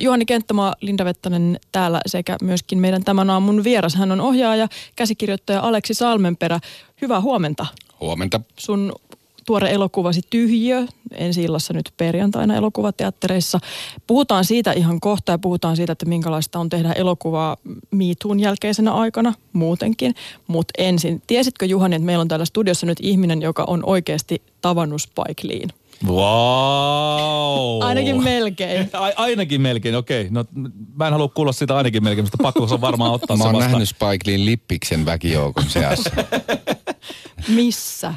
[0.00, 3.94] Juhani Kenttämaa, Linda Vettanen täällä sekä myöskin meidän tämän aamun vieras.
[3.94, 6.60] Hän on ohjaaja, käsikirjoittaja Aleksi Salmenperä.
[7.02, 7.66] Hyvää huomenta.
[8.00, 8.40] Huomenta.
[8.58, 8.92] Sun
[9.48, 13.58] tuore elokuvasi Tyhjiö, ensi illassa nyt perjantaina elokuvateattereissa.
[14.06, 17.56] Puhutaan siitä ihan kohta ja puhutaan siitä, että minkälaista on tehdä elokuvaa
[17.90, 20.14] MeToon jälkeisenä aikana muutenkin.
[20.46, 25.02] Mutta ensin, tiesitkö Juhani, että meillä on täällä studiossa nyt ihminen, joka on oikeasti tavannut
[25.02, 25.68] Spike Leen?
[26.06, 27.82] Wow.
[27.82, 28.90] Ainakin melkein.
[28.92, 30.26] A- ainakin melkein, okei.
[30.30, 30.44] No,
[30.96, 33.58] mä en halua kuulla sitä ainakin melkein, mutta pakko se on varmaan ottaa Mä oon
[33.58, 36.10] nähnyt Spike Leen lippiksen väkijoukon seassa.
[37.48, 38.14] Missä?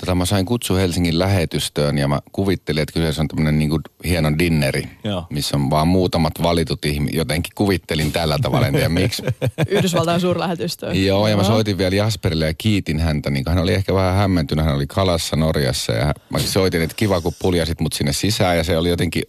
[0.00, 4.38] Tota, mä sain kutsu Helsingin lähetystöön ja mä kuvittelin, että kyseessä on tämmönen niinku hieno
[4.38, 5.26] dinneri, Joo.
[5.30, 7.16] missä on vaan muutamat valitut ihmiset.
[7.16, 9.22] Jotenkin kuvittelin tällä tavalla, en tiedä miksi.
[9.68, 11.04] Yhdysvaltain suurlähetystöön.
[11.04, 14.64] Joo, ja mä soitin vielä Jasperille ja kiitin häntä, niin hän oli ehkä vähän hämmentynyt,
[14.64, 18.64] hän oli kalassa Norjassa ja mä soitin, että kiva kun puljasit mut sinne sisään ja
[18.64, 19.22] se oli jotenkin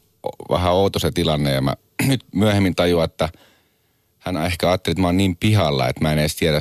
[0.49, 1.76] vähän outo se tilanne ja mä
[2.07, 3.29] nyt myöhemmin tajuan, että
[4.20, 6.60] hän ehkä ajatteli, että mä oon niin pihalla, että mä en edes tiedä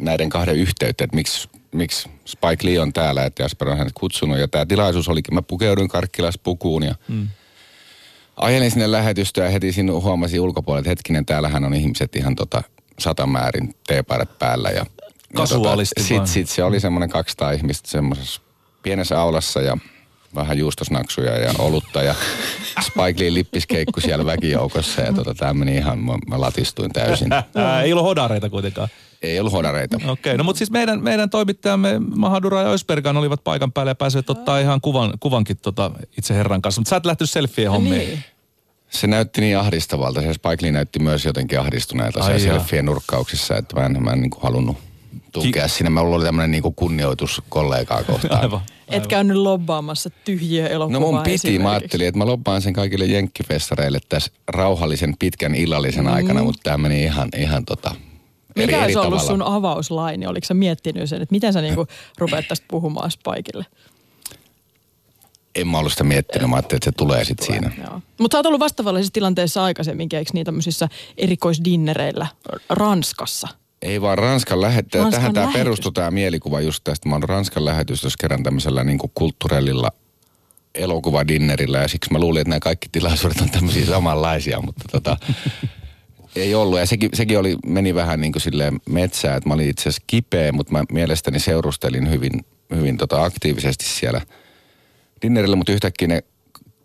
[0.00, 1.48] näiden kahden yhteyttä, että miksi,
[1.78, 5.42] miksi Spike Lee on täällä, että Jasper on hänet kutsunut ja tämä tilaisuus olikin, mä
[5.42, 7.28] pukeuduin karkkilaspukuun ja mm.
[8.36, 12.62] ajelin sinne lähetystöön ja heti siinä huomasin ulkopuolella, että hetkinen, täällähän on ihmiset ihan tota
[12.98, 14.86] satamäärin teepaidat päällä ja
[15.34, 18.40] Kasuaalisti ja tota, sit, sit se oli semmoinen 200 ihmistä semmoisessa
[18.82, 19.78] pienessä aulassa ja
[20.34, 22.14] vähän juustosnaksuja ja olutta ja
[22.80, 27.32] Spike Lee lippiskeikku siellä väkijoukossa ja tota, tämä meni ihan, mä, mä latistuin täysin.
[27.32, 28.88] Ää, ei ollut hodareita kuitenkaan.
[29.22, 29.96] Ei ollut hodareita.
[29.96, 33.94] Okei, okay, no mutta siis meidän, meidän toimittajamme Mahadura ja Ösbergan olivat paikan päällä ja
[33.94, 36.80] pääsivät ottaa ihan kuvan, kuvankin tota itse herran kanssa.
[36.80, 38.08] Mutta sä et lähtenyt selfie hommiin.
[38.08, 38.24] Niin.
[38.90, 40.20] Se näytti niin ahdistavalta.
[40.20, 42.58] Se Spike Lee näytti myös jotenkin ahdistuneelta Ai se jaa.
[42.58, 44.76] selfien nurkkauksissa, että mä en, mä en niin kuin halunnut
[45.32, 45.90] tukea sinne.
[45.90, 48.40] Mä oli tämmöinen niin kunnioitus kollegaa kohtaan.
[48.40, 48.60] Aivan.
[48.88, 53.04] Et käynyt lobbaamassa tyhjiä No elokuvaa mun piti, mä ajattelin, että mä loppaan sen kaikille
[53.04, 56.12] jenkkifestareille tässä rauhallisen pitkän illallisen mm.
[56.12, 57.94] aikana, mutta tämä meni ihan, ihan tota,
[58.58, 59.30] Mikä eri olisi ollut tavalla.
[59.30, 60.26] sun avauslaini?
[60.26, 61.86] Oliko sä miettinyt sen, että miten sä niinku
[62.18, 63.66] rupeat tästä puhumaan Spikeille?
[65.54, 67.70] En mä ollut sitä miettinyt, mä ajattelin, että se tulee sitten siinä.
[68.20, 72.26] Mutta sä oot ollut vastaavallisissa tilanteissa aikaisemminkin, eikö niin tämmöisissä erikoisdinnereillä
[72.68, 73.48] Ranskassa?
[73.82, 75.02] Ei vaan Ranskan lähettäjä.
[75.02, 75.64] Ranskan Tähän tämä lähetystö.
[75.64, 77.08] perustuu tämä mielikuva just tästä.
[77.08, 79.92] Mä oon Ranskan lähetystössä kerran tämmöisellä niin kulttuurellilla
[80.74, 85.16] elokuvadinnerillä ja siksi mä luulin, että nämä kaikki tilaisuudet on tämmöisiä samanlaisia, mutta tota,
[86.40, 86.78] ei ollut.
[86.78, 90.02] Ja sekin, sekin oli, meni vähän niin kuin silleen metsään, että mä olin itse asiassa
[90.06, 92.44] kipeä, mutta mä mielestäni seurustelin hyvin,
[92.76, 94.20] hyvin tota aktiivisesti siellä
[95.22, 96.22] dinnerillä, mutta yhtäkkiä ne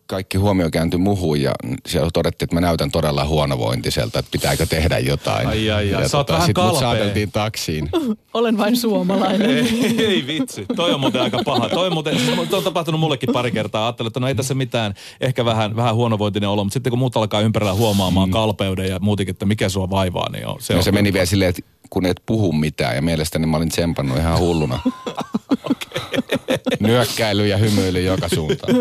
[0.07, 1.51] kaikki huomio kääntyi muhun ja
[1.87, 5.47] siellä todettiin, että mä näytän todella huonovointiselta, että pitääkö tehdä jotain.
[5.47, 6.01] Ai, ai, ai.
[6.01, 7.89] Ja Sä vähän sit mut saateltiin taksiin.
[8.33, 9.49] Olen vain suomalainen.
[9.49, 11.69] ei, ei vitsi, toi on muuten aika paha.
[11.69, 13.85] Toi on, muuten, siis toi on tapahtunut mullekin pari kertaa.
[13.85, 17.17] Ajattelin, että no ei tässä mitään, ehkä vähän, vähän huonovointinen olo, mutta sitten kun muut
[17.17, 20.83] alkaa ympärillä huomaamaan kalpeuden ja muutenkin, että mikä sua vaivaa, niin on, se Ja on
[20.83, 21.61] se meni vielä silleen, että
[21.93, 24.79] kun et puhu mitään ja mielestäni mä olin tsempannut ihan hulluna.
[26.79, 28.73] Nyökkäily ja hymyily joka suuntaan.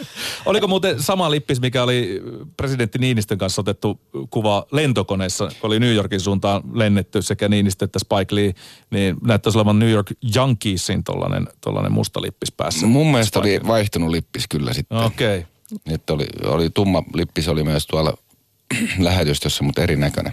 [0.46, 2.22] Oliko muuten sama lippis, mikä oli
[2.56, 4.00] presidentti Niinistön kanssa otettu
[4.30, 8.52] kuva lentokoneessa, kun oli New Yorkin suuntaan lennetty sekä Niinistö että Spike Lee,
[8.90, 12.86] niin näyttäisi olevan New York Yankeesin tollanen, tollanen musta lippis päässä.
[12.86, 14.98] Mun mielestä oli vaihtunut lippis kyllä sitten.
[14.98, 15.38] Okei.
[15.38, 15.94] Okay.
[15.94, 18.14] Että oli, oli tumma lippis oli myös tuolla
[18.98, 20.32] lähetystössä, mutta erinäköinen.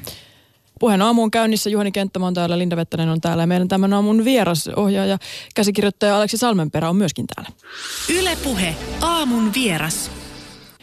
[0.84, 1.70] Puheen aamu on käynnissä.
[1.70, 5.18] Juhani Kenttämä on täällä, Linda Vettänen on täällä ja meidän tämän aamun vieras ohjaaja,
[5.56, 7.52] käsikirjoittaja Aleksi Salmenperä on myöskin täällä.
[8.20, 10.12] Ylepuhe aamun vieras.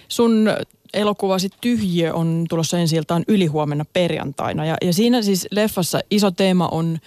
[0.09, 0.51] Sun
[0.95, 4.65] elokuvasi Tyhjiö on tulossa ensi iltaan ylihuomenna perjantaina.
[4.65, 6.99] Ja, ja siinä siis leffassa iso teema on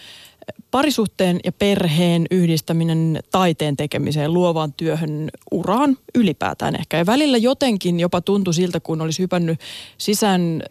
[0.72, 6.98] parisuhteen ja perheen yhdistäminen taiteen tekemiseen, luovaan työhön, uraan ylipäätään ehkä.
[6.98, 9.60] Ja välillä jotenkin jopa tuntui siltä, kun olisi hypännyt
[9.98, 10.64] sisään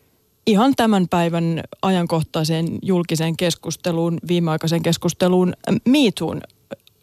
[0.47, 5.53] ihan tämän päivän ajankohtaiseen julkiseen keskusteluun, viimeaikaiseen keskusteluun,
[5.88, 6.41] MeToon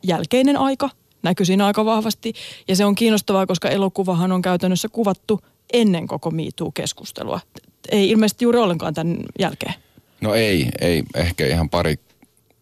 [0.03, 0.89] jälkeinen aika
[1.23, 2.33] näkyy siinä aika vahvasti.
[2.67, 5.41] Ja se on kiinnostavaa, koska elokuvahan on käytännössä kuvattu
[5.73, 7.39] ennen koko MeToo-keskustelua.
[7.91, 9.73] Ei ilmeisesti juuri ollenkaan tämän jälkeen.
[10.21, 11.99] No ei, ei ehkä ihan pari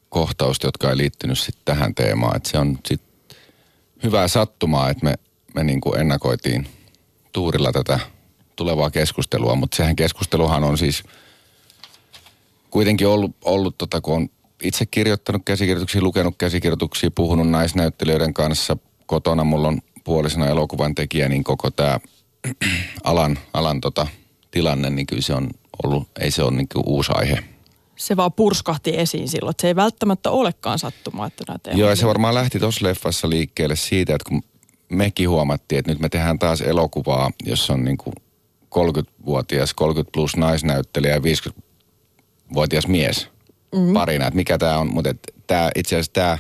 [0.10, 2.38] kohtausta, jotka ei liittynyt sitten tähän teemaan.
[2.38, 3.02] Et se on sit
[4.04, 5.14] hyvää sattumaa, että me,
[5.56, 6.68] me niinku ennakoitiin
[7.32, 8.00] tuurilla tätä
[8.58, 11.04] tulevaa keskustelua, mutta sehän keskusteluhan on siis
[12.70, 14.30] kuitenkin ollut, ollut tota, kun on
[14.64, 18.78] itse kirjoittanut käsikirjoituksia, lukenut käsikirjoituksia, puhunut naisnäyttelijöiden kanssa.
[19.06, 22.00] Kotona mulla on puolisena elokuvan tekijä, niin koko tämä
[23.04, 24.08] alan, alan tota,
[24.52, 25.50] tilanne, niin kyllä se on
[25.84, 27.44] ollut, ei se ole niin uusi aihe.
[27.96, 31.96] Se vaan purskahti esiin silloin, että se ei välttämättä olekaan sattumaa, että teemat Joo, ja
[31.96, 34.44] se varmaan lähti tuossa leffassa liikkeelle siitä, että kun
[34.90, 38.14] mekin huomattiin, että nyt me tehdään taas elokuvaa, jossa on niin kuin
[38.76, 43.30] 30-vuotias, 30 plus naisnäyttelijä ja 50-vuotias mies
[43.76, 43.94] mm.
[43.94, 44.94] parina, että mikä tämä on.
[44.94, 45.14] Mutta
[45.48, 46.38] tää, itse asiassa tämä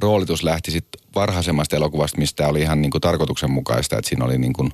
[0.00, 4.68] roolitus lähti sitten varhaisemmasta elokuvasta, mistä oli ihan niinku tarkoituksenmukaista, että siinä oli, niinku,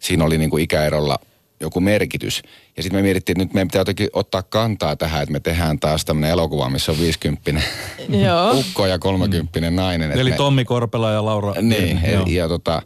[0.00, 1.18] siinä oli niinku ikäerolla
[1.60, 2.42] joku merkitys.
[2.76, 5.78] Ja sitten me mietittiin, että nyt meidän pitää jotenkin ottaa kantaa tähän, että me tehdään
[5.78, 7.52] taas tämmöinen elokuva, missä on 50
[8.58, 9.76] ukko ja 30 mm.
[9.76, 10.12] nainen.
[10.12, 11.54] Eli me, Tommi Korpela ja Laura.
[11.62, 12.82] Niin, ja, ja tota,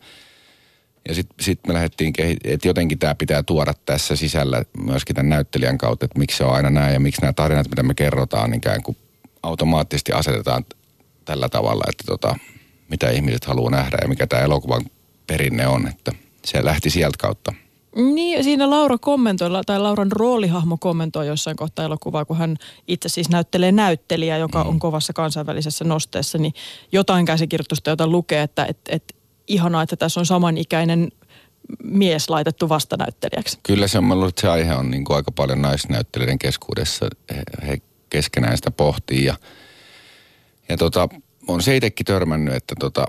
[1.09, 2.13] ja sitten sit me lähdettiin,
[2.45, 6.55] että jotenkin tämä pitää tuoda tässä sisällä myöskin tämän näyttelijän kautta, että miksi se on
[6.55, 8.97] aina näin ja miksi nämä tarinat, mitä me kerrotaan, ikään kuin
[9.43, 10.65] automaattisesti asetetaan
[11.25, 12.37] tällä tavalla, että tota,
[12.89, 14.83] mitä ihmiset haluaa nähdä ja mikä tämä elokuvan
[15.27, 16.13] perinne on, että
[16.45, 17.55] se lähti sieltä kautta.
[17.97, 22.57] Niin, siinä Laura kommentoi, tai Lauran roolihahmo kommentoi jossain kohtaa elokuvaa, kun hän
[22.89, 26.55] itse siis näyttelee näyttelijää, joka on kovassa kansainvälisessä nosteessa, niin
[26.93, 29.15] jotain käsikirjoitusta, jota lukee, että et, et,
[29.51, 31.09] ihanaa, että tässä on samanikäinen
[31.83, 33.59] mies laitettu vastanäyttelijäksi.
[33.63, 37.09] Kyllä se on, luulen, että se aihe on niin kuin aika paljon naisnäyttelijöiden keskuudessa.
[37.37, 37.79] He, he
[38.11, 39.35] keskenään sitä pohtii ja,
[40.69, 41.09] ja tota,
[41.49, 43.07] on se itsekin törmännyt, että tota,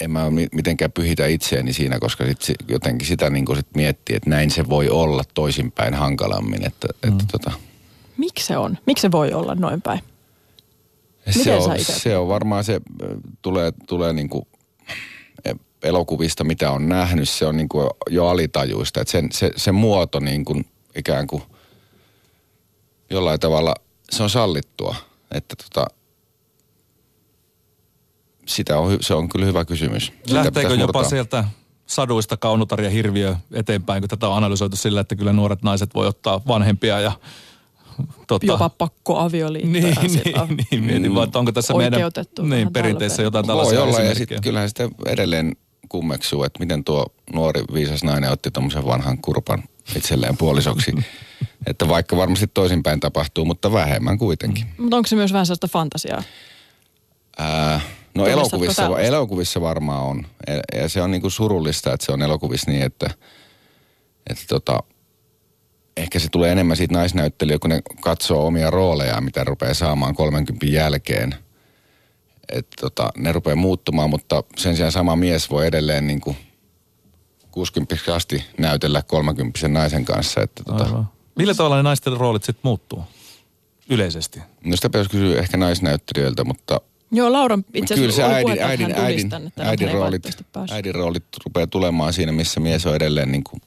[0.00, 4.50] en mä mitenkään pyhitä itseäni siinä, koska sit jotenkin sitä niin sit miettii, että näin
[4.50, 6.66] se voi olla toisinpäin hankalammin.
[6.66, 7.12] Että, mm.
[7.12, 7.52] että tota.
[8.16, 8.78] Miksi se on?
[8.86, 10.00] Miksi se voi olla noin päin?
[11.30, 12.80] se on, se on varmaan se,
[13.42, 14.46] tulee, tulee niin kuin
[15.82, 19.00] elokuvista, mitä on nähnyt, se on niin kuin jo alitajuista.
[19.00, 21.42] Että sen, se, se muoto niin kuin ikään kuin
[23.10, 23.74] jollain tavalla,
[24.10, 24.96] se on sallittua.
[25.30, 25.86] Että tota,
[28.46, 30.12] sitä on, se on kyllä hyvä kysymys.
[30.30, 31.44] Lähteekö jopa sieltä
[31.86, 36.06] saduista kaunotar ja hirviö eteenpäin, kun tätä on analysoitu sillä, että kyllä nuoret naiset voi
[36.06, 37.12] ottaa vanhempia ja
[38.26, 39.82] Tota, Jopa pakkoavioliittoja.
[39.82, 42.00] Niin, niin, niin, mietin vaan, että onko tässä meidän
[42.42, 45.56] niin, perinteessä jotain tällaisia Voi olla, ja sitten kyllähän sitä edelleen
[45.88, 49.62] kummeksuu, että miten tuo nuori viisas nainen otti tuommoisen vanhan kurpan
[49.96, 50.92] itselleen puolisoksi.
[51.66, 54.64] että vaikka varmasti toisinpäin tapahtuu, mutta vähemmän kuitenkin.
[54.64, 54.82] Mm.
[54.82, 56.22] Mutta onko se myös vähän sellaista fantasiaa?
[57.38, 57.80] Ää,
[58.14, 60.26] no elokuvissa, elokuvissa varmaan on.
[60.74, 63.10] Ja se on niinku surullista, että se on elokuvissa niin, että,
[64.30, 64.82] että tota,
[66.18, 70.66] ehkä se tulee enemmän siitä naisnäyttelijä, kun ne katsoo omia roolejaan, mitä rupeaa saamaan 30
[70.66, 71.34] jälkeen.
[72.48, 76.36] Että tota, ne rupeaa muuttumaan, mutta sen sijaan sama mies voi edelleen niin kuin
[77.50, 80.40] 60 asti näytellä 30 naisen kanssa.
[80.40, 81.04] Että tota,
[81.36, 83.02] Millä tavalla ne naisten roolit sitten muuttuu
[83.90, 84.40] yleisesti?
[84.64, 86.80] No sitä pitäisi kysyä ehkä naisnäyttelijöiltä, mutta
[87.12, 90.22] Joo, Laura itse asiassa Kyllä se äidin, äidin, äidin, äidin, roolit,
[90.70, 93.62] äidin roolit rupeaa tulemaan siinä, missä mies on edelleen niin kuin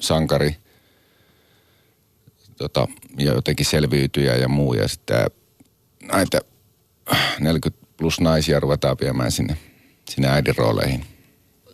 [0.00, 0.56] sankari–
[2.58, 2.88] tota,
[3.18, 4.74] ja jotenkin selviytyjä ja muu.
[4.74, 5.26] Ja sitten
[6.12, 6.40] näitä
[7.40, 9.56] 40 plus naisia ruvetaan viemään sinne,
[10.10, 11.04] sinne äidin rooleihin.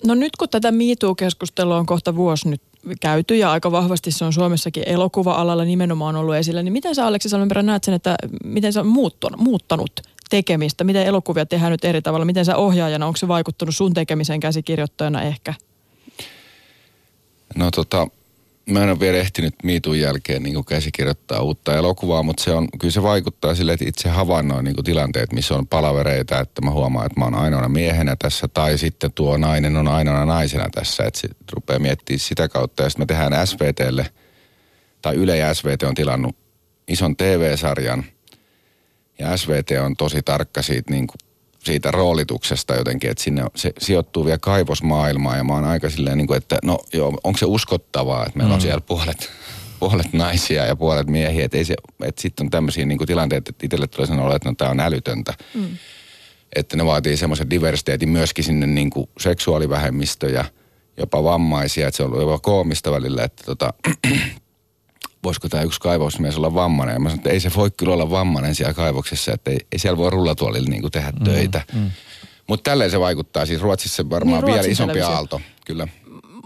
[0.07, 2.63] No nyt kun tätä MeToo-keskustelua on kohta vuosi nyt
[3.01, 7.29] käyty ja aika vahvasti se on Suomessakin elokuva-alalla nimenomaan ollut esillä, niin miten sä Aleksi
[7.29, 10.01] Salmenperä näet sen, että miten sä muuttunut, muuttanut
[10.31, 10.85] tekemistä?
[10.85, 12.25] Miten elokuvia tehdään nyt eri tavalla?
[12.25, 15.55] Miten sä ohjaajana, onko se vaikuttanut sun tekemiseen käsikirjoittajana ehkä?
[17.57, 18.09] No tota,
[18.71, 22.93] mä en ole vielä ehtinyt miitun jälkeen niin käsikirjoittaa uutta elokuvaa, mutta se on, kyllä
[22.93, 27.21] se vaikuttaa sille, että itse havainnoin niin tilanteet, missä on palavereita, että mä huomaan, että
[27.21, 31.29] mä oon ainoana miehenä tässä, tai sitten tuo nainen on ainoana naisena tässä, että se
[31.53, 34.07] rupeaa miettimään sitä kautta, ja sitten me tehdään SVTlle,
[35.03, 36.37] tai Yle ja SVT on tilannut
[36.89, 38.05] ison TV-sarjan,
[39.19, 41.24] ja SVT on tosi tarkka siitä niin kuin
[41.65, 46.27] siitä roolituksesta jotenkin, että sinne se sijoittuu vielä kaivosmaailmaan ja mä oon aika silleen, niin
[46.27, 48.55] kuin, että no joo, onko se uskottavaa, että meillä mm.
[48.55, 49.31] on siellä puolet,
[49.81, 53.87] puolet naisia ja puolet miehiä, että, se, että sitten on tämmöisiä niin tilanteita, että itselle
[53.87, 55.35] tulee sanoa, että no tämä on älytöntä.
[55.55, 55.69] Mm.
[56.57, 60.45] Että ne vaatii semmoisen diversiteetin myöskin sinne niin kuin seksuaalivähemmistöjä,
[60.97, 63.73] jopa vammaisia, että se on ollut jopa koomista välillä, että tota,
[65.25, 66.95] voisiko tämä yksi kaivosmies olla vammainen.
[66.95, 69.79] Ja mä sanoin, että ei se voi kyllä olla vammainen siellä kaivoksessa, että ei, ei
[69.79, 71.63] siellä voi rullatuolilla niin tehdä mm, töitä.
[71.73, 71.91] Mm.
[72.47, 73.47] Mutta tälleen se vaikuttaa.
[73.47, 75.17] Siis Ruotsissa varmaan niin, vielä isompi televisio.
[75.17, 75.89] aalto, kyllä.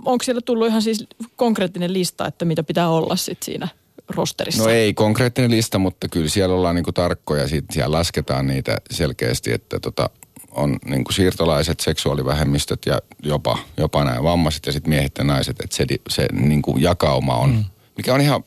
[0.05, 1.07] Onko siellä tullut ihan siis
[1.37, 3.69] konkreettinen lista, että mitä pitää olla sit siinä
[4.09, 4.63] rosterissa?
[4.63, 7.49] No ei konkreettinen lista, mutta kyllä siellä ollaan niinku tarkkoja.
[7.49, 10.11] Sit siellä lasketaan niitä selkeästi, että tota,
[10.51, 15.61] on niinku siirtolaiset, seksuaalivähemmistöt ja jopa, jopa nämä vammaiset ja sitten miehet ja naiset.
[15.61, 17.51] Että se, se niinku jakauma on...
[17.51, 17.65] Mm
[17.99, 18.45] mikä on ihan,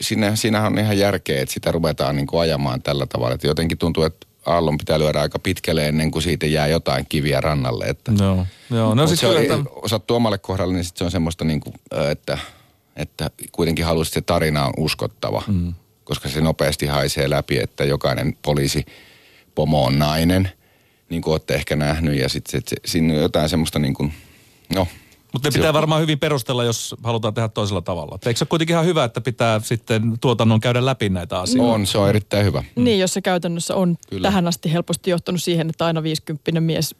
[0.00, 3.34] siinä, siinähän on ihan järkeä, että sitä ruvetaan niin kuin ajamaan tällä tavalla.
[3.34, 7.40] Että jotenkin tuntuu, että aallon pitää lyödä aika pitkälle ennen kuin siitä jää jotain kiviä
[7.40, 7.84] rannalle.
[7.84, 8.94] Että, joo, joo.
[8.94, 9.58] No siis se on, että...
[9.70, 11.74] osattu omalle kohdalle, niin sit se on semmoista niin kuin,
[12.10, 12.38] että,
[12.96, 15.42] että kuitenkin haluaisit, että se tarina on uskottava.
[15.46, 15.74] Mm.
[16.04, 18.86] Koska se nopeasti haisee läpi, että jokainen poliisi
[19.54, 20.50] pomo on nainen,
[21.10, 22.20] niin kuin olette ehkä nähnyt.
[22.20, 24.12] Ja sitten sit, siinä on jotain semmoista niin kuin,
[24.74, 24.88] no
[25.36, 28.18] Mutta ne pitää varmaan hyvin perustella, jos halutaan tehdä toisella tavalla.
[28.26, 31.72] Eikö se ole kuitenkin ihan hyvä, että pitää sitten tuotannon käydä läpi näitä asioita?
[31.72, 32.64] On, se on erittäin hyvä.
[32.76, 32.84] Mm.
[32.84, 34.28] Niin, jos se käytännössä on Kyllä.
[34.28, 36.94] tähän asti helposti johtanut siihen, että aina 50 mies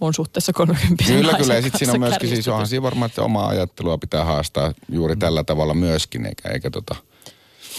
[0.00, 1.54] on suhteessa 30 Kyllä, kyllä.
[1.54, 5.16] Ja sitten siinä on myöskin, siis onhan siinä varmaan, että omaa ajattelua pitää haastaa juuri
[5.16, 6.94] tällä tavalla myöskin, eikä, eikä tota...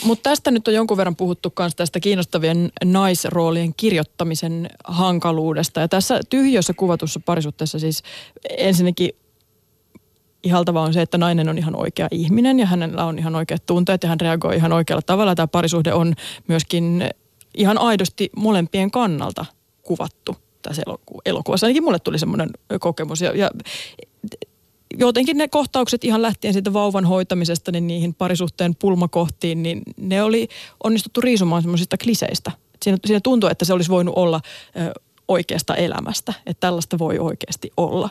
[0.04, 5.80] Mutta tästä nyt on jonkun verran puhuttu myös tästä kiinnostavien naisroolien kirjoittamisen hankaluudesta.
[5.80, 8.04] Ja tässä tyhjössä kuvatussa parisuhteessa siis
[8.58, 9.10] ensinnäkin
[10.48, 14.04] ihaltavaa on se, että nainen on ihan oikea ihminen ja hänellä on ihan oikeat tunteet
[14.04, 15.36] ja hän reagoi ihan oikealla tavalla.
[15.36, 16.13] Tämä parisuhde on
[16.48, 17.10] myöskin
[17.58, 19.46] ihan aidosti molempien kannalta
[19.84, 21.66] kuvattu tässä eloku- elokuvassa.
[21.66, 22.50] Ainakin mulle tuli semmoinen
[22.80, 23.22] kokemus.
[23.22, 23.51] Ja, ja
[24.98, 30.48] jotenkin ne kohtaukset ihan lähtien siitä vauvan hoitamisesta niin niihin parisuhteen pulmakohtiin, niin ne oli
[30.84, 32.51] onnistuttu riisumaan semmoisista kliseistä.
[32.84, 34.42] Siinä, siinä tuntui, että se olisi voinut olla
[34.80, 34.92] ö,
[35.27, 38.10] oikeasta elämästä, että tällaista voi oikeasti olla.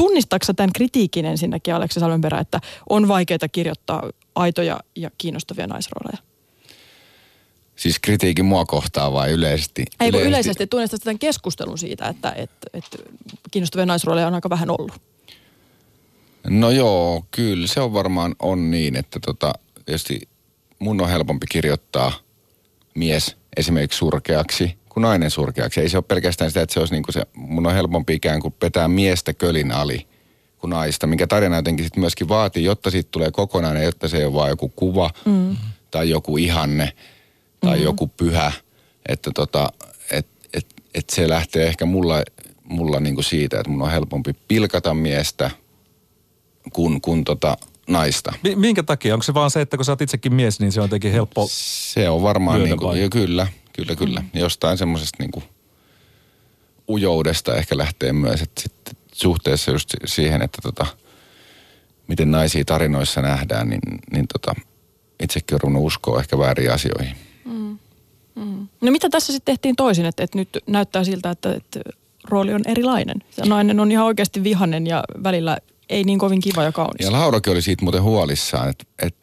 [0.00, 6.18] Tunnistatko tämän kritiikin ensinnäkin, Aleksi Salmenperä, että on vaikeaa kirjoittaa aitoja ja kiinnostavia naisrooleja?
[7.76, 9.84] Siis kritiikin mua kohtaa vai yleisesti?
[10.00, 12.98] Ei kun yleisesti tunnistat tämän keskustelun siitä, että, että, että
[13.50, 15.02] kiinnostavia naisrooleja on aika vähän ollut.
[16.48, 19.52] No joo, kyllä se on varmaan on niin, että tota,
[19.86, 20.20] tietysti
[20.78, 22.12] mun on helpompi kirjoittaa
[22.94, 25.80] mies esimerkiksi surkeaksi kuin nainen surkeaksi.
[25.80, 28.40] Ei se ole pelkästään sitä, että se olisi niin kuin se, mun on helpompi ikään
[28.40, 30.06] kuin petää miestä kölin ali
[30.58, 34.24] kuin naista, minkä tarina jotenkin sit myöskin vaatii, jotta siitä tulee kokonainen, jotta se ei
[34.24, 35.56] ole vaan joku kuva mm.
[35.90, 36.92] tai joku ihanne
[37.60, 37.84] tai mm.
[37.84, 38.52] joku pyhä,
[39.08, 39.72] että tota,
[40.10, 42.22] et, et, et se lähtee ehkä mulla,
[42.64, 45.50] mulla niin kuin siitä, että mun on helpompi pilkata miestä
[46.72, 47.56] kuin, kuin tota
[47.88, 48.32] naista.
[48.42, 49.14] Mi- minkä takia?
[49.14, 51.46] Onko se vaan se, että kun sä oot itsekin mies, niin se on jotenkin helppo...
[51.50, 53.02] Se on varmaan niin vai?
[53.02, 53.46] jo, kyllä,
[53.80, 54.20] kyllä, kyllä.
[54.20, 54.40] Mm.
[54.40, 55.44] Jostain semmoisesta niin kuin
[56.88, 60.86] ujoudesta ehkä lähtee myös, että sitten suhteessa just si- siihen, että tota,
[62.08, 63.80] miten naisia tarinoissa nähdään, niin,
[64.12, 64.60] niin tota,
[65.22, 67.16] itsekin on ruvennut uskoa ehkä väärin asioihin.
[68.80, 71.80] No mitä tässä sitten tehtiin toisin, että, että nyt näyttää siltä, että, että
[72.28, 73.16] rooli on erilainen.
[73.30, 75.58] Se nainen on ihan oikeasti vihanen ja välillä
[75.88, 77.06] ei niin kovin kiva ja kaunis.
[77.06, 79.19] Ja Laurakin oli siitä muuten huolissaan, että, että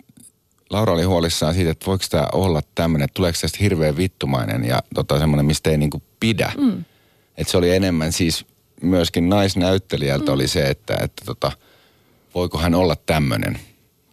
[0.70, 4.84] Laura oli huolissaan siitä, että voiko tämä olla tämmöinen, että tuleeko tästä hirveän vittumainen ja
[4.96, 6.52] tota, semmoinen, mistä ei niinku pidä.
[6.58, 6.84] Mm.
[7.38, 8.46] Että se oli enemmän siis
[8.82, 10.34] myöskin naisnäyttelijältä mm.
[10.34, 11.52] oli se, että, että tota,
[12.36, 13.60] voiko hän olla tämmöinen.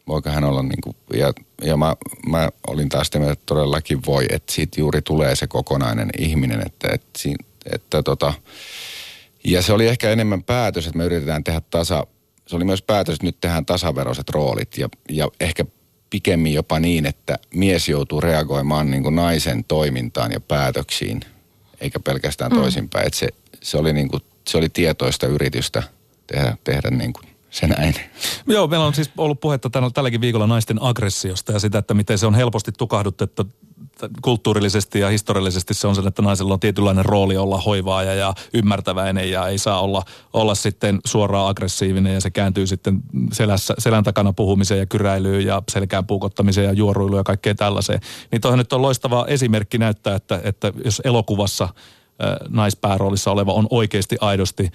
[0.08, 1.32] Voiko hän olla niinku, ja,
[1.62, 1.96] ja mä,
[2.28, 6.66] mä olin taas sitä mieltä, että todellakin voi, että siitä juuri tulee se kokonainen ihminen,
[6.66, 7.20] että, että,
[7.72, 8.32] että tota,
[9.44, 12.06] ja se oli ehkä enemmän päätös, että me yritetään tehdä tasa,
[12.46, 15.64] se oli myös päätös, että nyt tehdään tasaveroiset roolit ja, ja ehkä
[16.14, 21.20] pikemmin jopa niin, että mies joutuu reagoimaan niin kuin naisen toimintaan ja päätöksiin,
[21.80, 22.58] eikä pelkästään mm.
[22.58, 23.06] toisinpäin.
[23.06, 23.28] Että se,
[23.62, 25.82] se, oli niin kuin, se oli tietoista yritystä
[26.26, 27.94] tehdä, tehdä niin kuin se näin.
[28.46, 32.18] Joo, meillä on siis ollut puhetta tänä, tälläkin viikolla naisten aggressiosta ja sitä, että miten
[32.18, 33.48] se on helposti tukahdutettu
[34.22, 39.30] kulttuurillisesti ja historiallisesti se on sen, että naisella on tietynlainen rooli olla hoivaaja ja ymmärtäväinen
[39.30, 43.00] ja ei saa olla, olla sitten suoraan aggressiivinen ja se kääntyy sitten
[43.32, 48.00] selässä, selän takana puhumiseen ja kyräilyyn ja selkään puukottamiseen ja juoruiluun ja kaikkeen tällaiseen.
[48.32, 51.68] Niin toihan nyt on loistava esimerkki näyttää, että, että jos elokuvassa
[52.48, 54.70] naispääroolissa oleva on oikeasti aidosti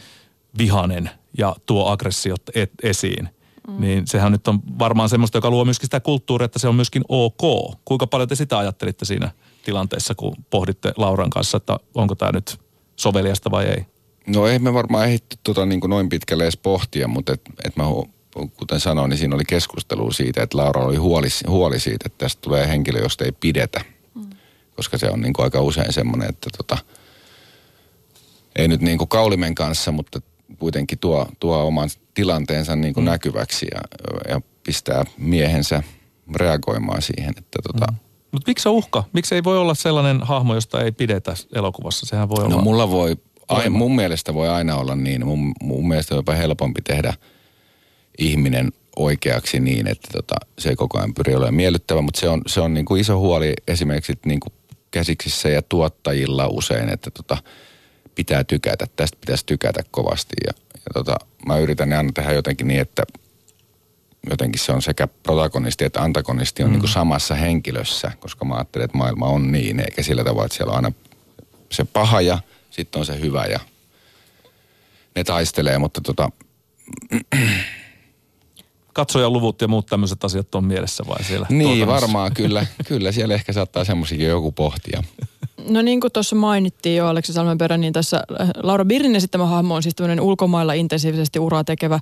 [0.57, 3.29] vihanen ja tuo aggressiot et, esiin,
[3.69, 3.81] mm.
[3.81, 7.03] niin sehän nyt on varmaan semmoista, joka luo myöskin sitä kulttuuria, että se on myöskin
[7.09, 7.41] ok.
[7.85, 9.31] Kuinka paljon te sitä ajattelitte siinä
[9.65, 12.59] tilanteessa, kun pohditte Lauran kanssa, että onko tämä nyt
[12.95, 13.85] soveliasta vai ei?
[14.27, 17.75] No ei me varmaan ehditty tota niin kuin noin pitkälle edes pohtia, mutta et, et
[17.75, 18.09] mä, hu-
[18.57, 22.41] kuten sanoin, niin siinä oli keskustelu siitä, että Laura oli huoli, huoli siitä, että tästä
[22.41, 23.81] tulee henkilö, josta ei pidetä.
[24.15, 24.29] Mm.
[24.75, 26.77] Koska se on niin kuin aika usein semmoinen, että tota,
[28.55, 30.21] ei nyt niin kuin kaulimen kanssa, mutta
[30.59, 33.09] kuitenkin tuo, tuo oman tilanteensa niin kuin mm.
[33.09, 33.81] näkyväksi ja,
[34.29, 35.83] ja pistää miehensä
[36.35, 37.97] reagoimaan siihen, että tota, mm.
[38.31, 39.03] Mutta miksi se uhka?
[39.13, 42.05] Miksi ei voi olla sellainen hahmo, josta ei pidetä elokuvassa?
[42.05, 42.55] Sehän voi olla...
[42.55, 43.15] No mulla voi,
[43.47, 45.25] ai, mun mielestä voi aina olla niin.
[45.25, 47.13] Mun, mun mielestä on jopa helpompi tehdä
[48.19, 52.41] ihminen oikeaksi niin, että tota, se ei koko ajan pyri olemaan miellyttävä, mutta se on,
[52.47, 54.53] se on niin kuin iso huoli esimerkiksi niin kuin
[54.91, 57.37] käsiksissä ja tuottajilla usein, että tota,
[58.19, 62.81] pitää tykätä, tästä pitäisi tykätä kovasti ja, ja tota, mä yritän aina tehdä jotenkin niin,
[62.81, 63.03] että
[64.29, 66.71] jotenkin se on sekä protagonisti että antagonisti on mm.
[66.71, 70.57] niin kuin samassa henkilössä, koska mä ajattelen, että maailma on niin, eikä sillä tavalla, että
[70.57, 70.91] siellä on aina
[71.71, 73.59] se paha ja sitten on se hyvä ja
[75.15, 76.29] ne taistelee, mutta tota,
[78.93, 81.47] Katsojaluvut ja muut tämmöiset asiat on mielessä vai siellä?
[81.49, 85.03] niin varmaan kyllä, kyllä siellä ehkä saattaa semmoisikin joku pohtia.
[85.67, 89.75] No niin kuin tuossa mainittiin jo Aleksi Salmenperä, niin tässä äh, Laura Birnin esittämä hahmo
[89.75, 92.01] on siis tämmöinen ulkomailla intensiivisesti uraa tekevä äh,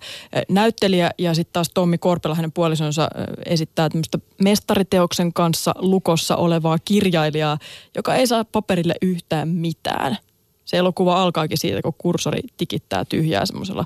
[0.50, 6.78] näyttelijä ja sitten taas Tommi Korpela, hänen puolisonsa, äh, esittää tämmöistä mestariteoksen kanssa lukossa olevaa
[6.86, 7.58] kirjailijaa,
[7.96, 10.18] joka ei saa paperille yhtään mitään.
[10.66, 13.86] Se elokuva alkaakin siitä, kun kursori tikittää tyhjää semmoisella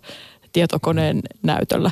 [0.53, 1.91] tietokoneen näytöllä.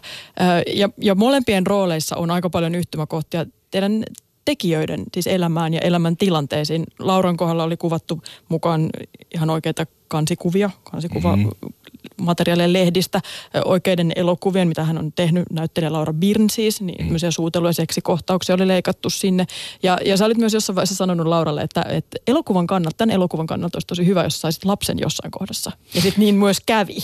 [0.76, 4.04] Ja, ja molempien rooleissa on aika paljon yhtymäkohtia teidän
[4.46, 6.84] tekijöiden siis elämään ja elämän tilanteisiin.
[7.00, 8.90] Lauran kohdalla oli kuvattu mukaan
[9.36, 12.74] ihan oikeita kansikuvia, kansikuva mm-hmm.
[12.74, 13.22] lehdistä,
[13.66, 17.18] oikeiden elokuvien, mitä hän on tehnyt, näyttelijä Laura Birn siis, niin mm.
[17.30, 19.46] suutelu- ja seksikohtauksia oli leikattu sinne.
[19.84, 23.48] Ja, ja sä olit myös jossain vaiheessa sanonut Lauralle, että, että elokuvan kannalta, tämän elokuvan
[23.48, 25.72] kannalta olisi tosi hyvä, jos saisit lapsen jossain kohdassa.
[25.94, 26.98] Ja sitten niin myös kävi.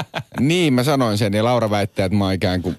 [0.40, 2.76] niin, mä sanoin sen ja Laura väittää, että mä oon ikään kuin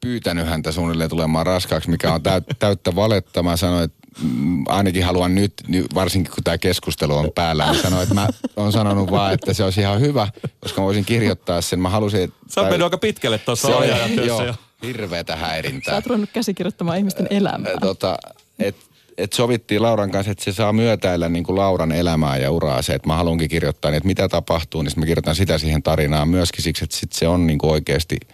[0.00, 2.22] pyytänyt häntä suunnilleen tulemaan raskaaksi, mikä on
[2.58, 3.42] täyttä valetta.
[3.42, 5.52] Mä sanoin, että mm, ainakin haluan nyt,
[5.94, 9.64] varsinkin kun tämä keskustelu on päällä, niin sanoin, että mä oon sanonut vaan, että se
[9.64, 10.28] olisi ihan hyvä,
[10.60, 11.80] koska mä voisin kirjoittaa sen.
[11.80, 12.36] Mä halusin, että...
[12.48, 14.54] Sä oot aika pitkälle tuossa ohjaajatyössä jo.
[14.82, 15.92] Hirveetä häirintää.
[15.92, 17.72] Sä oot ruvennut käsikirjoittamaan ihmisten elämää.
[17.80, 18.18] Tota,
[18.58, 18.76] et,
[19.18, 22.94] et sovittiin Lauran kanssa, että se saa myötäillä niin kuin Lauran elämää ja uraa se,
[22.94, 26.64] että mä haluankin kirjoittaa, niin että mitä tapahtuu, niin mä kirjoitan sitä siihen tarinaan myöskin
[26.64, 28.16] siksi, että sit se on niin kuin oikeasti–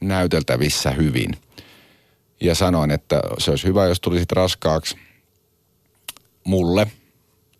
[0.00, 1.30] näyteltävissä hyvin.
[2.40, 4.96] Ja sanoin, että se olisi hyvä, jos tulisit raskaaksi
[6.44, 6.86] mulle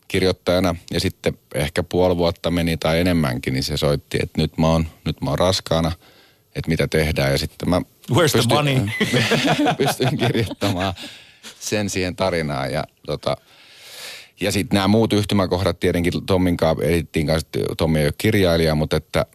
[0.09, 0.75] kirjoittajana.
[0.91, 4.87] Ja sitten ehkä puoli vuotta meni tai enemmänkin, niin se soitti, että nyt mä oon,
[5.05, 5.93] nyt mä oon raskaana,
[6.55, 7.33] että mitä tehdään.
[7.33, 8.89] Ja sitten mä Where's pystyn, the money?
[9.87, 10.95] pystyn kirjoittamaan
[11.61, 12.73] sen siihen tarinaan.
[12.73, 13.37] Ja, tota,
[14.41, 18.97] ja sitten nämä muut yhtymäkohdat tietenkin Tommin kanssa edittiin kanssa, Tommi ei ole kirjailija, mutta
[18.97, 19.27] että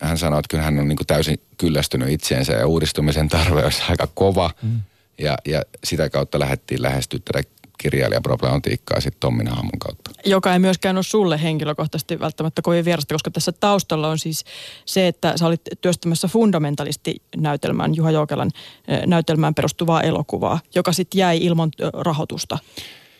[0.00, 3.82] hän sanoi, että kyllä hän on niin kuin täysin kyllästynyt itseensä ja uudistumisen tarve olisi
[3.90, 4.50] aika kova.
[4.62, 4.80] Mm.
[5.18, 7.48] Ja, ja sitä kautta lähdettiin lähestyä tätä
[7.78, 10.10] kirjailijaproblematiikkaa sitten Tommin hahmon kautta.
[10.24, 14.44] Joka ei myöskään ole sulle henkilökohtaisesti välttämättä kovin vierasta, koska tässä taustalla on siis
[14.84, 18.50] se, että sä olit työstämässä fundamentalisti-näytelmään, Juha Joukelan
[18.88, 22.58] eh, näytelmään perustuvaa elokuvaa, joka sitten jäi ilman rahoitusta.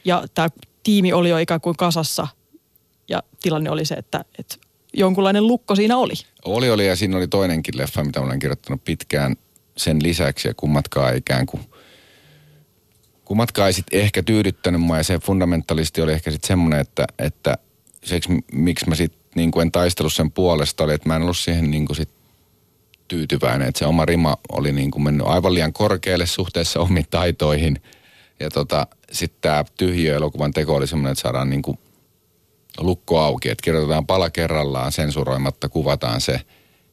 [0.04, 0.48] Ja tämä
[0.82, 2.28] tiimi oli jo ikään kuin kasassa
[3.08, 4.56] ja tilanne oli se, että, että
[4.94, 6.14] jonkunlainen lukko siinä oli.
[6.44, 9.36] Oli, oli ja siinä oli toinenkin leffa, mitä olen kirjoittanut pitkään
[9.76, 11.62] sen lisäksi ja kummatkaan ikään kuin
[13.28, 17.58] kummatkaan ei sitten ehkä tyydyttänyt mua ja se fundamentalisti oli ehkä sitten semmoinen, että, että
[18.04, 21.70] seks, miksi mä sitten niin en taistellut sen puolesta oli, että mä en ollut siihen
[21.70, 22.08] niin kuin sit
[23.08, 27.82] tyytyväinen, että se oma rima oli niin kuin mennyt aivan liian korkealle suhteessa omiin taitoihin
[28.40, 31.78] ja tota, sitten tämä tyhjiö-elokuvan teko oli semmoinen, että saadaan niin kuin
[32.80, 36.40] lukko auki, että kirjoitetaan pala kerrallaan, sensuroimatta kuvataan se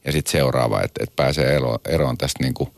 [0.04, 2.70] ja sitten seuraava, että, että pääsee ero, eroon tästä niin kuin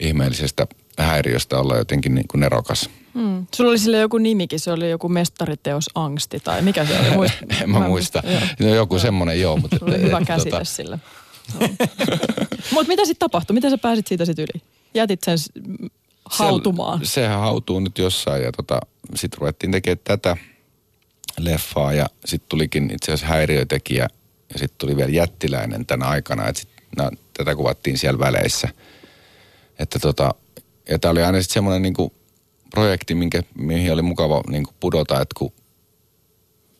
[0.00, 0.66] ihmeellisestä
[0.98, 2.90] häiriöstä olla jotenkin niin kuin nerokas.
[3.14, 3.46] Hmm.
[3.54, 7.10] Sulla oli sille joku nimikin, se oli joku mestariteos angsti tai mikä se oli?
[7.16, 8.22] Muist, en mä, mä muista.
[8.60, 9.00] No joku joo.
[9.00, 9.56] semmoinen joo.
[9.56, 10.64] Mutta Sulla oli hyvä käsite tota...
[10.64, 10.98] sille.
[11.60, 11.68] No.
[12.72, 13.54] mutta mitä sitten tapahtui?
[13.54, 14.62] Miten sä pääsit siitä sitten yli?
[14.94, 15.38] Jätit sen
[16.24, 16.98] hautumaan?
[16.98, 18.80] Se, sehän hautuu nyt jossain ja tota,
[19.14, 20.36] sitten ruvettiin tekemään tätä–
[21.44, 24.08] leffaa ja sitten tulikin itse asiassa häiriötekijä
[24.52, 28.68] ja sitten tuli vielä jättiläinen tänä aikana, että sit, no, tätä kuvattiin siellä väleissä.
[29.78, 30.34] Että tota,
[30.88, 32.12] ja tämä oli aina sitten semmoinen niinku
[32.70, 35.52] projekti, minkä, mihin oli mukava niinku pudota, että kun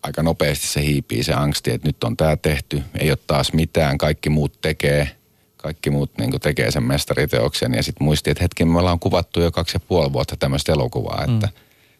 [0.02, 3.98] aika nopeasti se hiipii se angsti, että nyt on tämä tehty, ei ole taas mitään,
[3.98, 5.10] kaikki muut tekee,
[5.56, 9.52] kaikki muut niinku tekee sen mestariteoksen ja sitten muisti, että hetken me ollaan kuvattu jo
[9.52, 11.52] kaksi ja puoli vuotta tämmöistä elokuvaa, että mm.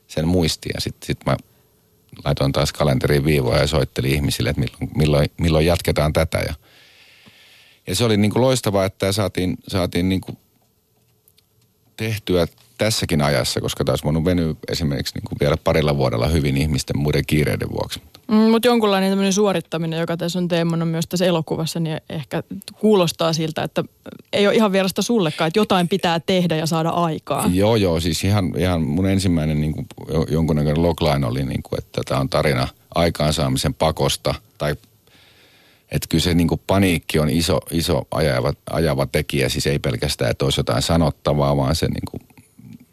[0.07, 1.37] sen muisti ja sitten sit mä
[2.25, 6.39] laitoin taas kalenteriin viivoja ja soittelin ihmisille, että milloin, milloin, milloin jatketaan tätä.
[6.39, 6.55] Ja,
[7.87, 10.39] ja se oli niin kuin loistavaa, että saatiin, saatiin niin kuin
[11.97, 12.47] tehtyä
[12.79, 17.27] tässäkin ajassa, koska taas voinut venyä esimerkiksi niin kuin vielä parilla vuodella hyvin ihmisten muiden
[17.27, 18.01] kiireiden vuoksi.
[18.31, 22.43] Mm, mutta jonkunlainen tämmöinen suorittaminen, joka tässä on teemana myös tässä elokuvassa, niin ehkä
[22.81, 23.85] kuulostaa siltä, että
[24.33, 27.51] ei ole ihan vierasta sullekaan, että jotain pitää tehdä ja saada aikaa.
[27.53, 29.87] Joo, joo, siis ihan, ihan mun ensimmäinen niin kuin,
[30.29, 34.73] jonkunnäköinen logline oli, niin kuin, että tämä on tarina aikaansaamisen pakosta, tai
[35.91, 40.31] että kyllä se niin kuin paniikki on iso, iso ajava, ajava tekijä, siis ei pelkästään,
[40.31, 42.23] että olisi jotain sanottavaa, vaan se niin kuin,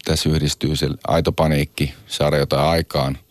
[0.06, 3.17] tässä yhdistyy se aito paniikki, saada jotain aikaan–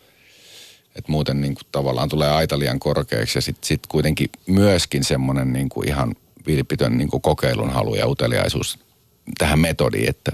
[0.97, 5.53] että muuten niin kuin tavallaan tulee aita liian korkeaksi ja sitten sit kuitenkin myöskin semmoinen
[5.53, 6.15] niin kuin ihan
[6.47, 8.79] vilpitön niin kuin kokeilun halu ja uteliaisuus
[9.39, 10.33] tähän metodiin, että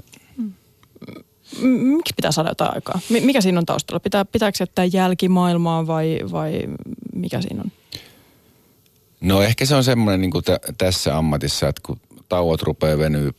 [1.63, 3.01] Miksi pitää saada jotain aikaa?
[3.09, 4.01] Mikä siinä on taustalla?
[4.01, 6.63] Pitää, pitääkö jättää jälkimaailmaa vai, vai
[7.15, 7.73] mikä siinä on?
[9.21, 13.33] No ehkä se on semmoinen niin kuin t- tässä ammatissa, että kun tauot rupeaa venyä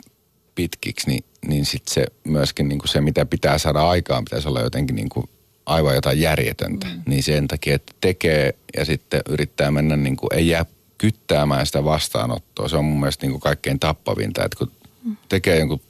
[0.55, 4.62] pitkiksi, niin, niin sitten se myöskin niin kuin se, mitä pitää saada aikaan, pitäisi olla
[4.62, 5.29] jotenkin niin kuin
[5.65, 6.88] aivan jotain järjetöntä.
[6.88, 7.02] Mm.
[7.06, 10.65] Niin sen takia, että tekee ja sitten yrittää mennä niin kuin, ei jää
[10.97, 12.69] kyttäämään sitä vastaanottoa.
[12.69, 14.71] Se on mun mielestä niin kuin kaikkein tappavinta, että kun
[15.04, 15.17] mm.
[15.30, 15.82] tekee jonkun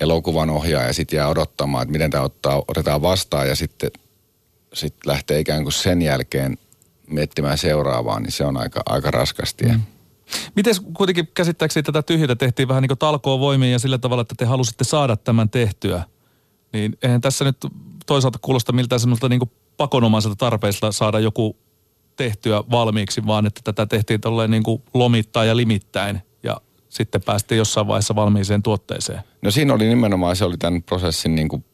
[0.00, 3.90] elokuvan ohjaaja ja sitten jää odottamaan, että miten tämä ottaa, otetaan vastaan ja sitten
[4.72, 6.58] sit lähtee ikään kuin sen jälkeen
[7.06, 9.64] miettimään seuraavaa, niin se on aika, aika raskasti.
[9.64, 9.80] Mm.
[10.56, 14.34] Miten kuitenkin käsittääkseni tätä tyhjätä tehtiin vähän niin kuin talkoon voimiin ja sillä tavalla, että
[14.38, 16.02] te halusitte saada tämän tehtyä?
[16.74, 17.56] Niin eihän tässä nyt
[18.06, 19.40] toisaalta kuulosta miltään semmoista niin
[19.76, 21.56] pakonomaiselta tarpeesta saada joku
[22.16, 27.58] tehtyä valmiiksi, vaan että tätä tehtiin tolleen niin kuin lomittain ja limittäin ja sitten päästiin
[27.58, 29.20] jossain vaiheessa valmiiseen tuotteeseen.
[29.42, 31.64] No siinä oli nimenomaan, se oli tämän prosessin niin kuin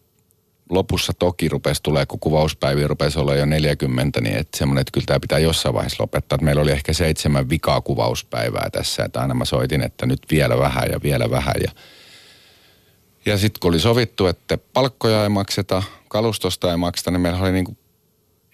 [0.70, 5.06] lopussa toki rupesi tulee, kun kuvauspäiviä rupesi olla jo 40, niin että semmoinen, että kyllä
[5.06, 6.36] tämä pitää jossain vaiheessa lopettaa.
[6.36, 10.58] Että meillä oli ehkä seitsemän vikaa kuvauspäivää tässä, että aina mä soitin, että nyt vielä
[10.58, 11.54] vähän ja vielä vähän.
[11.64, 11.72] Ja,
[13.26, 17.52] ja sitten kun oli sovittu, että palkkoja ei makseta, kalustosta ei makseta, niin meillä oli
[17.52, 17.78] niin kuin,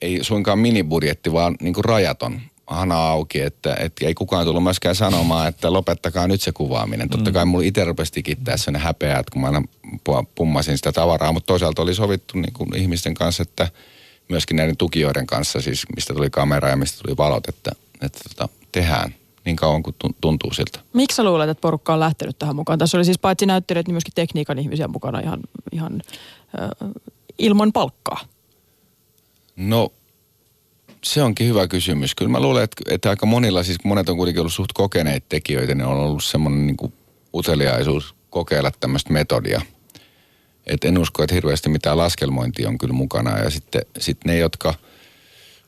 [0.03, 4.95] ei suinkaan minibudjetti, vaan niin kuin rajaton hana auki, että, että ei kukaan tullut myöskään
[4.95, 7.09] sanomaan, että lopettakaa nyt se kuvaaminen.
[7.09, 9.63] Totta kai mulla itse rupesi tikittää sen häpeää, että kun mä aina
[10.35, 13.69] pummasin sitä tavaraa, mutta toisaalta oli sovittu niin kuin ihmisten kanssa, että
[14.29, 18.49] myöskin näiden tukijoiden kanssa, siis mistä tuli kamera ja mistä tuli valot, että, että tota,
[18.73, 19.15] tehdään
[19.47, 20.81] niin kauan kuin tuntuu siltä.
[20.93, 22.79] Miksi sä luulet, että porukka on lähtenyt tähän mukaan?
[22.79, 25.41] Tässä oli siis paitsi näyttelijät, niin myöskin tekniikan ihmisiä mukana ihan,
[25.73, 26.03] ihan
[26.61, 26.91] äh,
[27.39, 28.21] ilman palkkaa.
[29.57, 29.93] No
[31.05, 32.15] se onkin hyvä kysymys.
[32.15, 35.75] Kyllä mä luulen, että, että aika monilla, siis monet on kuitenkin ollut suht kokeneita tekijöitä,
[35.75, 36.93] niin on ollut semmoinen niin
[37.35, 39.63] uteliaisuus kokeilla tämmöistä metodia.
[40.67, 43.39] Et en usko, että hirveästi mitään laskelmointia on kyllä mukana.
[43.39, 44.75] Ja sitten sit ne, jotka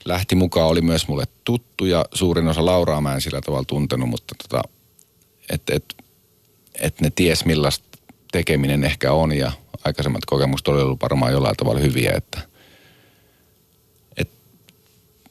[0.04, 2.04] lähti mukaan, oli myös mulle tuttuja.
[2.14, 4.62] Suurin osa Lauraa mä en sillä tavalla tuntenut, mutta tota,
[5.50, 5.94] että et,
[6.80, 7.98] et ne ties millaista
[8.32, 9.52] tekeminen ehkä on ja
[9.84, 12.40] aikaisemmat kokemukset oli ollut varmaan jollain tavalla hyviä, että–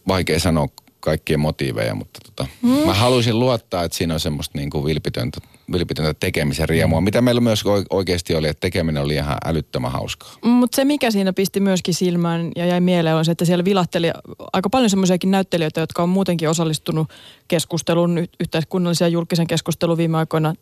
[0.07, 0.67] vaikea sanoa
[0.99, 2.85] kaikkien motiiveja, mutta tota, mm.
[2.85, 5.37] mä haluaisin luottaa, että siinä on semmoista niin kuin vilpitöntä,
[5.71, 10.33] vilpitöntä tekemisen riemua, mitä meillä myös oikeasti oli, että tekeminen oli ihan älyttömän hauskaa.
[10.41, 14.11] Mutta se, mikä siinä pisti myöskin silmään ja jäi mieleen, on se, että siellä vilahteli
[14.53, 17.09] aika paljon semmoisiakin näyttelijöitä, jotka on muutenkin osallistunut
[17.47, 20.53] keskustelun, yhteiskunnallisen ja julkisen keskustelun viime aikoina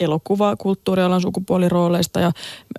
[0.00, 2.32] elokuva, kulttuurialan sukupuolirooleista ja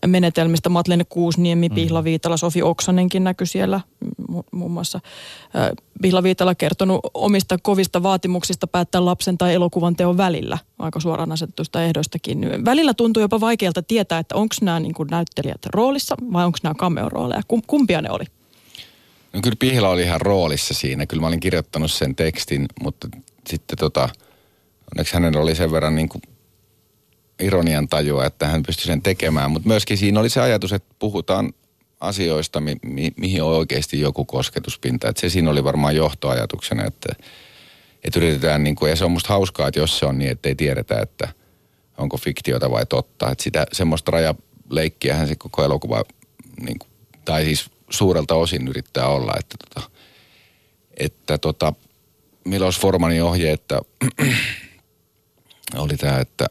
[0.07, 0.69] menetelmistä.
[0.69, 1.75] Madeleine Kuusniemi, mm.
[1.75, 3.81] Pihla Viitala, Sofi Oksanenkin näkyi siellä
[4.51, 4.99] muun muassa.
[6.01, 11.83] Pihla Viitala kertonut omista kovista vaatimuksista päättää lapsen tai elokuvan teon välillä, aika suoraan asettuista
[11.83, 12.65] ehdoistakin.
[12.65, 17.41] Välillä tuntuu jopa vaikealta tietää, että onko nämä niin näyttelijät roolissa vai onko nämä cameo-rooleja.
[17.67, 18.23] Kumpia ne oli?
[19.33, 21.05] No kyllä Pihla oli ihan roolissa siinä.
[21.05, 23.07] Kyllä mä olin kirjoittanut sen tekstin, mutta
[23.49, 24.09] sitten tota,
[24.93, 26.21] onneksi hänellä oli sen verran niin kuin
[27.39, 29.51] ironian tajua, että hän pystyi sen tekemään.
[29.51, 31.53] Mutta myöskin siinä oli se ajatus, että puhutaan
[31.99, 35.09] asioista, mi- mi- mihin on oikeasti joku kosketuspinta.
[35.09, 37.15] Et se siinä oli varmaan johtoajatuksena, että,
[38.05, 40.49] että yritetään, niin kuin, ja se on musta hauskaa, että jos se on niin, että
[40.49, 41.27] ei tiedetä, että
[41.97, 43.31] onko fiktiota vai totta.
[43.31, 46.03] Että sitä semmoista rajaleikkiähän se koko elokuva,
[46.61, 46.89] niin kuin,
[47.25, 49.89] tai siis suurelta osin yrittää olla, että tota,
[50.97, 51.73] että tota,
[52.45, 53.81] Milos Formanin ohje, että
[55.75, 56.45] oli tämä, että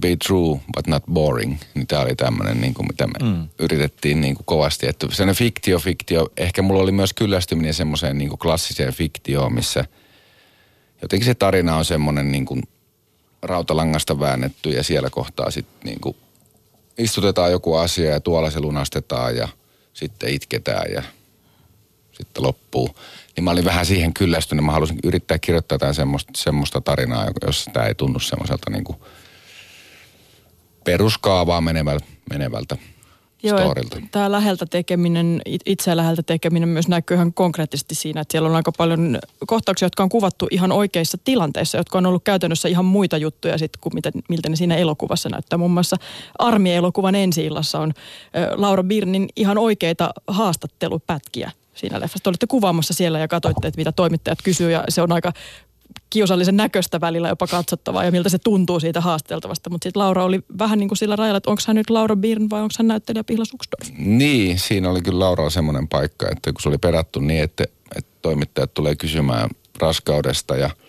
[0.00, 3.48] be true but not boring, niin tämä oli tämmöinen, niin kuin mitä me mm.
[3.58, 4.86] yritettiin niin kuin kovasti.
[4.88, 9.84] Että sellainen fiktio, fiktio, ehkä mulla oli myös kyllästyminen semmoiseen niin kuin klassiseen fiktioon, missä
[11.02, 12.62] jotenkin se tarina on semmoinen niin kuin
[13.42, 16.16] rautalangasta väännetty ja siellä kohtaa sitten niin kuin
[16.98, 19.48] istutetaan joku asia ja tuolla se lunastetaan ja
[19.92, 21.02] sitten itketään ja
[22.12, 22.96] sitten loppuu.
[23.36, 24.64] Niin mä olin vähän siihen kyllästynyt.
[24.64, 28.98] Mä halusin yrittää kirjoittaa jotain semmoista, semmoista tarinaa, jos tämä ei tunnu semmoiselta niin kuin–
[30.84, 32.76] peruskaavaa menevältä, menevältä
[33.42, 33.74] Joo,
[34.10, 38.72] tämä läheltä tekeminen, itse läheltä tekeminen myös näkyy ihan konkreettisesti siinä, että siellä on aika
[38.72, 43.58] paljon kohtauksia, jotka on kuvattu ihan oikeissa tilanteissa, jotka on ollut käytännössä ihan muita juttuja
[43.58, 45.58] sitten kuin mitä, miltä ne siinä elokuvassa näyttää.
[45.58, 45.96] Muun muassa
[46.38, 47.48] Armi-elokuvan ensi
[47.78, 47.92] on
[48.54, 52.22] Laura Birnin ihan oikeita haastattelupätkiä siinä leffassa.
[52.22, 55.32] Te olitte kuvaamassa siellä ja katsoitte, että mitä toimittajat kysyy ja se on aika
[56.10, 59.70] kiusallisen näköistä välillä jopa katsottavaa ja miltä se tuntuu siitä haasteltavasta.
[59.70, 62.50] Mutta sitten Laura oli vähän niin kuin sillä rajalla, että onko hän nyt Laura Birn
[62.50, 63.88] vai onko hän näyttelijä Pihla Suksdorf?
[63.98, 67.64] Niin, siinä oli kyllä Laura semmoinen paikka, että kun se oli perattu niin, että,
[67.96, 70.70] että toimittajat tulee kysymään raskaudesta ja–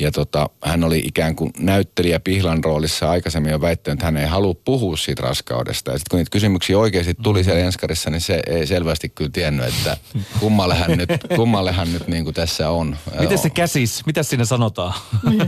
[0.00, 4.26] ja tota, hän oli ikään kuin näyttelijä Pihlan roolissa aikaisemmin jo väittänyt, että hän ei
[4.26, 5.90] halua puhua siitä raskaudesta.
[5.90, 9.66] Ja sitten kun niitä kysymyksiä oikeasti tuli siellä Enskarissa, niin se ei selvästi kyllä tiennyt,
[9.66, 9.96] että
[10.40, 12.96] kummalle hän nyt, kummalle hän nyt niin kuin tässä on.
[13.20, 14.06] Miten se käsis?
[14.06, 14.94] Mitä sinne sanotaan?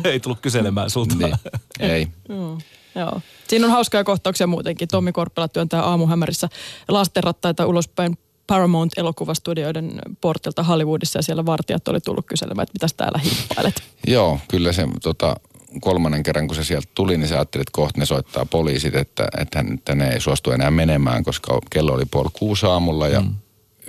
[0.04, 1.14] ei tullut kyselemään sulta.
[1.14, 1.36] Niin.
[1.80, 2.08] Ei.
[2.28, 2.58] Mm.
[2.94, 3.20] Joo.
[3.48, 4.88] Siinä on hauskoja kohtauksia muutenkin.
[4.88, 6.48] Tommi Korppela työntää aamuhämärissä
[6.88, 8.18] lastenrattaita ulospäin
[8.52, 13.82] Paramount-elokuvastudioiden portilta Hollywoodissa ja siellä vartijat oli tullut kyselemään, että mitäs täällä hippailet.
[14.06, 15.36] Joo, kyllä se tota,
[15.80, 19.28] kolmannen kerran, kun se sieltä tuli, niin sä ajattelit, että kohta ne soittaa poliisit, että,
[19.40, 23.20] että, hän, että ne ei suostu enää menemään, koska kello oli puoli kuusi aamulla ja
[23.20, 23.34] mm.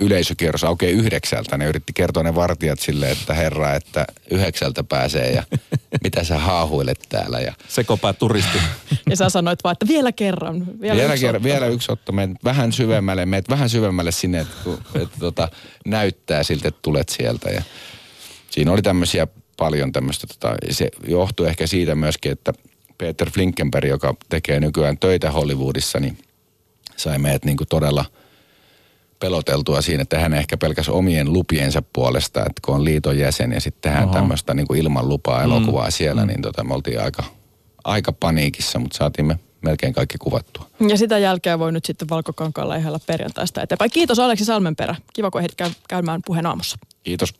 [0.00, 1.58] yleisökierros aukeaa yhdeksältä.
[1.58, 5.42] Ne yritti kertoa ne vartijat sille, että herra, että yhdeksältä pääsee ja
[6.04, 7.40] mitä sä haahuilet täällä.
[7.40, 7.52] Ja...
[7.68, 8.58] Sekopää turisti.
[9.10, 10.66] ja sä sanoit vaan, että vielä kerran.
[10.80, 11.48] Vielä, vielä, yksi, kerran, otto.
[11.48, 12.12] vielä yksi otto.
[12.12, 15.48] Meet vähän syvemmälle, meet vähän syvemmälle sinne, että, että tota,
[15.86, 17.50] näyttää siltä, että tulet sieltä.
[17.50, 17.62] Ja
[18.50, 22.52] siinä oli tämmöisiä paljon tämmöistä, tota, se johtuu ehkä siitä myöskin, että
[22.98, 26.18] Peter Flinkenberg, joka tekee nykyään töitä Hollywoodissa, niin
[26.96, 28.04] sai meidät niin kuin todella
[29.20, 33.60] peloteltua siinä, että hän ehkä pelkäs omien lupiensa puolesta, että kun on liiton jäsen ja
[33.60, 35.92] sitten tehdään tämmöistä niin kuin ilman lupaa elokuvaa mm.
[35.92, 36.28] siellä, mm.
[36.28, 37.22] niin tota, me oltiin aika,
[37.84, 40.66] aika paniikissa, mutta saatiin me melkein kaikki kuvattua.
[40.88, 43.90] Ja sitä jälkeen voi nyt sitten Valkokankaalla ihalla perjantaista eteenpäin.
[43.90, 44.94] Kiitos Aleksi Salmenperä.
[45.12, 46.78] Kiva, kun ehdit käymään puheen aamussa.
[47.02, 47.32] Kiitos.